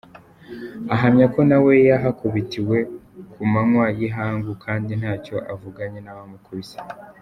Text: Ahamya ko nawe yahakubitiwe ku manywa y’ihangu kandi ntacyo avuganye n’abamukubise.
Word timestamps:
Ahamya 0.93 1.25
ko 1.33 1.39
nawe 1.49 1.71
yahakubitiwe 1.89 2.77
ku 3.33 3.41
manywa 3.51 3.85
y’ihangu 3.97 4.51
kandi 4.63 4.91
ntacyo 5.01 5.35
avuganye 5.53 5.99
n’abamukubise. 6.03 6.77